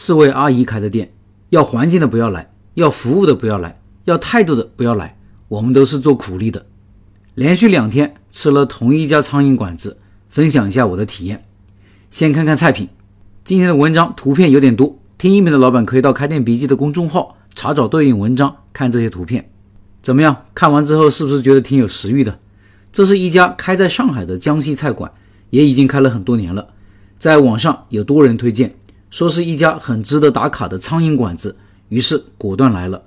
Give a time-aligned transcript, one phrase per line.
[0.00, 1.12] 四位阿姨开的店，
[1.50, 6.64] 要环境的不要来，要服务的不要来，要态度的不要来，我们都是做苦力的。
[7.34, 9.98] 连续两天吃了同一家苍蝇馆子，
[10.28, 11.44] 分享一下我的体验。
[12.12, 12.88] 先看看菜品，
[13.42, 19.50] 今天的文章图片有点多，听音频的老板可以到开店笔记的公众号查找对应文章，看这些图片。
[20.00, 20.44] 怎么样？
[20.54, 22.38] 看完之后是不是觉得挺有食欲的？
[22.92, 25.10] 这是一家开在上海的江西菜馆，
[25.50, 26.68] 也已经开了很多年了，
[27.18, 28.76] 在网上有多人推荐。
[29.10, 31.56] 说是一家很值得打卡的苍蝇馆子，
[31.88, 33.02] 于是果断来了。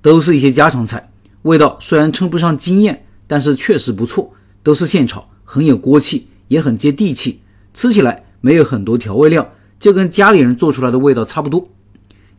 [0.00, 1.10] 都是一些家常菜，
[1.42, 4.32] 味道虽然称不上惊艳，但是确实不错。
[4.62, 7.40] 都是现炒，很有锅气，也很接地气。
[7.72, 11.66] 吃起来没有很多调味料，就跟家里人做出来的味道差不多。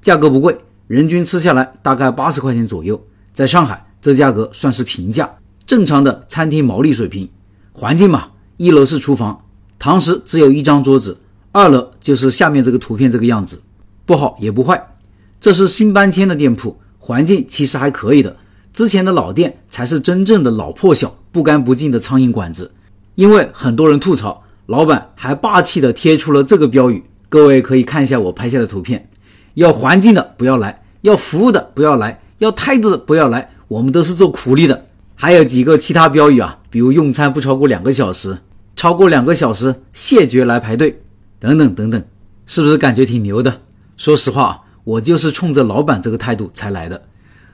[0.01, 3.01] 价格不贵，人均吃下来大概八十块钱左右，
[3.33, 5.29] 在上海这价格算是平价，
[5.65, 7.27] 正常的餐厅毛利水平。
[7.73, 9.43] 环境嘛，一楼是厨房，
[9.79, 11.17] 堂食只有一张桌子。
[11.51, 13.61] 二楼就是下面这个图片这个样子，
[14.05, 14.95] 不好也不坏。
[15.41, 18.35] 这是新搬迁的店铺，环境其实还可以的。
[18.71, 22.71] 之前的老店才是真正的老破小、不干不净的苍蝇馆子。
[23.15, 27.03] 因为很多人吐槽，老板还霸气的贴出了这个标语。
[27.27, 29.09] 各位可以看一下我拍下的图片：
[29.55, 33.49] 要环境的不要来，要服务的不要来，要态度的不要来。
[33.67, 34.85] 我们都是做苦力的。
[35.15, 38.37] 还有几个其他标语啊，比如用餐不超过两个小时，
[38.75, 41.01] 超过两个小时谢绝来排队。
[41.39, 42.03] 等等等等，
[42.45, 43.61] 是不是感觉挺牛的？
[43.95, 47.01] 说实话，我就是冲着老板这个态度才来的。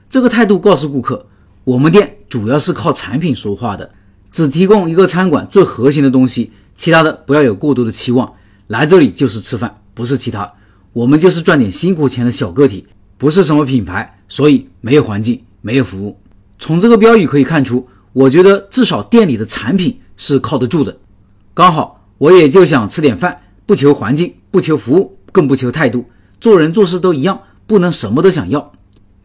[0.09, 1.27] 这个态度告诉顾客，
[1.63, 3.91] 我们店主要是靠产品说话的，
[4.31, 8.33] 只提供一个餐馆最核心的东西，其他的不要有过多的期望。
[8.67, 10.51] 来这里就是吃饭，不是其他。
[10.93, 16.19] 我们就是赚点辛苦钱的小个体，不是什么品牌，所以没有环境，没有服务。
[16.57, 20.97] 从这个标语可以看出，我觉得至少店里的产品是靠得住的。
[21.53, 23.37] 刚好我也就想吃点饭。
[23.65, 26.05] 不求环境，不求服务，更不求态度，
[26.39, 28.73] 做人做事都一样，不能什么都想要。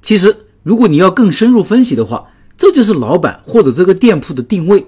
[0.00, 4.86] 其实，如果你要更深入分析的话，这就是老板或者这个店铺的定位，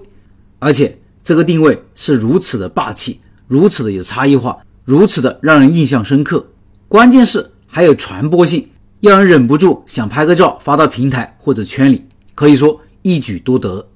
[0.59, 6.45] 而且这个定位是如此的霸气，如此的有差异化，如此的让人印象深刻。
[6.87, 8.67] 关键是还有传播性，
[9.01, 12.03] 让人忍不住想拍个照发到平台或者圈里，
[12.33, 13.87] 可以说一举多得。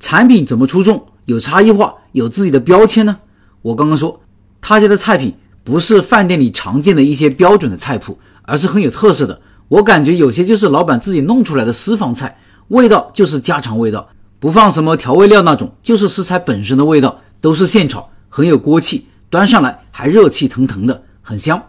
[0.00, 3.16] 产品怎么出众、有差异化、有自己的标签呢？
[3.62, 4.20] 我刚刚说。
[4.68, 5.32] 他家的菜品
[5.62, 9.40] 不是饭店里常见的一些标准的菜谱，而是很有特色的。
[9.68, 14.08] 我感觉有些就是老板自己弄出来的私房菜，味道就是家常味道，
[14.40, 21.62] 不放什么调味料那种，就是食材本身的味道，都是现炒，很有锅气，端上来还热气腾腾的，很香。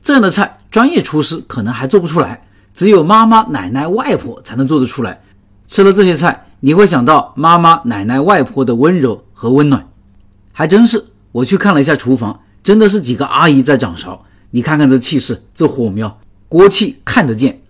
[0.00, 5.20] 这样的菜，专业厨师可能还做不出来，只有妈妈、奶奶、外婆才能做得出来。
[5.66, 9.88] 吃了这些菜，你会想到妈妈、奶奶、外婆的温柔和温暖，
[10.52, 11.04] 还真是。
[11.32, 14.24] 我去看了一下厨房，真的是几个阿姨在掌勺。
[14.50, 16.18] 你看看这气势，这火苗，
[16.48, 17.60] 锅气看得见。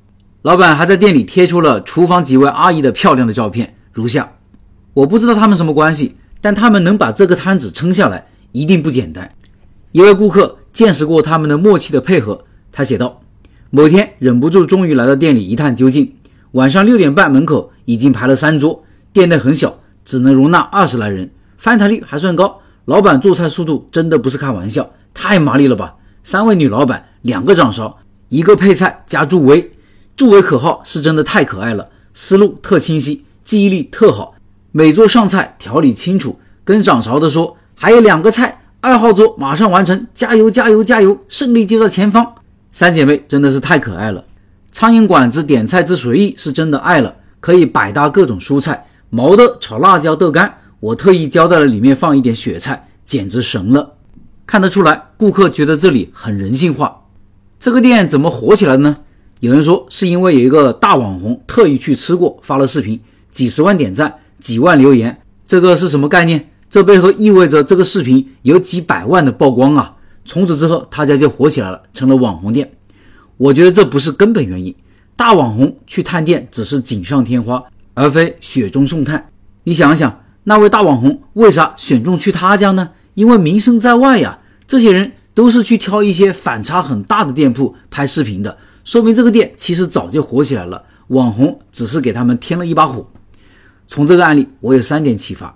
[0.42, 4.32] 老板还在店里贴出了厨房几位阿姨的漂亮的照片，如下。
[4.94, 9.30] 我不知道他们什么关系，但他们能把这个摊子撑下来，一定不简单。
[9.90, 13.20] 一位顾客见识过他们的默契的配合，他写道：
[13.70, 16.14] 某天忍不住，终于来到店里一探究竟。
[16.52, 22.60] 晚上六点半，门口已经排了三桌，店内很小，只能容纳二十来人，翻台率还算高。
[22.88, 25.97] 老板做菜速度真的不是开玩笑，太麻利了吧！
[26.25, 27.99] 三位女老板，两个掌勺，
[28.31, 29.72] 一个配菜加助威，
[30.16, 34.37] 助威可号是真的太可爱了，思路特清晰，记忆力特好，
[34.72, 42.37] 每桌上菜条理清楚，跟掌勺的说还有两个菜，二号桌马上完成，加油加油加油，胜利就在前方！
[42.72, 44.25] 三姐妹真的是太可爱了。
[44.72, 50.55] 苍蝇馆子点菜之随意是真的爱了，可以百搭各种蔬菜，毛的炒辣椒豆干。
[50.80, 53.94] 我特意交代了里面放一点雪菜，简直神了！
[54.46, 57.04] 看得出来，顾客觉得这里很人性化。
[57.58, 58.98] 这个店怎么火起来的呢？
[59.40, 63.00] 有人说是因为有一个大网红特意去吃过，发了视频，
[63.32, 65.20] 几十万点赞，几万留言。
[65.46, 66.48] 这个是什么概念？
[66.70, 69.96] 这背后意味着这个视频有几百万的曝光啊！
[70.24, 72.70] 从此之后，他家就火起来了，成了网红店。
[73.36, 74.72] 我觉得这不是根本原因，
[75.16, 77.64] 大网红去探店只是锦上添花，
[77.94, 79.28] 而非雪中送炭。
[79.64, 80.20] 你想想。
[80.48, 82.88] 那位大网红为啥选中去他家呢？
[83.12, 84.38] 因为名声在外呀。
[84.66, 90.82] 这些人都是去挑一些反差很大的店铺拍视频的，说明这个店其实早就火起来了。
[91.08, 93.06] 网红只是给他们添了一把火。
[93.86, 95.54] 从这个案例，我有三点启发：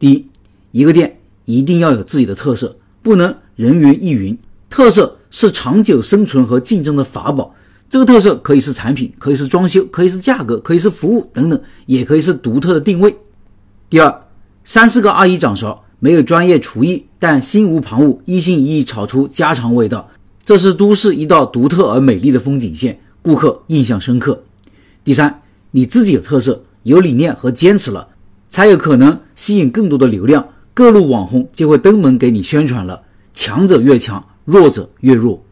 [0.00, 0.26] 第一，
[0.72, 4.36] 一个店一定要有自己的特色，不能人云亦云。
[4.68, 7.54] 特色是长久生存和竞争的法宝。
[7.88, 13.16] 这个特色可以是产品，可以是装修，可以是价格，可以是服务等等，也可以是独特的定位。
[13.90, 14.23] 第二，
[14.66, 20.08] 三四个阿姨掌勺，没有专业厨艺，但心无旁骛，一心一意炒出家常味道，
[20.42, 24.42] 这是都市一道独特而美丽的风景线，顾客印象深刻。
[25.04, 28.08] 第三，你自己有特色、有理念和坚持了，
[28.48, 33.02] 才有可能吸引更多的流量，各路网红就会登门给你宣传了。
[33.34, 35.43] 强者越强，弱者越弱。